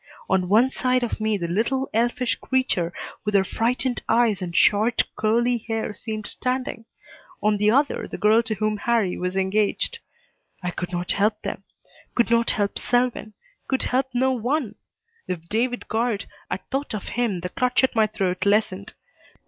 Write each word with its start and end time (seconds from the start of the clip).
On 0.27 0.49
one 0.49 0.71
side 0.71 1.03
of 1.03 1.21
me 1.21 1.37
the 1.37 1.47
little, 1.47 1.87
elfish 1.93 2.33
creature 2.37 2.91
with 3.23 3.35
her 3.35 3.43
frightened 3.43 4.01
eyes 4.09 4.41
and 4.41 4.55
short, 4.57 5.03
curly 5.15 5.59
hair 5.59 5.93
seemed 5.93 6.25
standing; 6.25 6.85
on 7.43 7.57
the 7.57 7.69
other, 7.69 8.07
the 8.07 8.17
girl 8.17 8.41
to 8.41 8.55
whom 8.55 8.77
Harrie 8.79 9.15
was 9.19 9.37
engaged. 9.37 9.99
I 10.63 10.71
could 10.71 10.91
not 10.91 11.11
help 11.11 11.39
them. 11.43 11.65
Could 12.15 12.31
not 12.31 12.49
help 12.49 12.79
Selwyn. 12.79 13.33
Could 13.67 13.83
help 13.83 14.07
no 14.15 14.31
one! 14.31 14.73
If 15.27 15.47
David 15.49 15.87
Guard 15.87 16.25
at 16.49 16.67
thought 16.71 16.95
of 16.95 17.09
him 17.09 17.41
the 17.41 17.49
clutch 17.49 17.83
at 17.83 17.95
my 17.95 18.07
throat 18.07 18.43
lessened. 18.43 18.95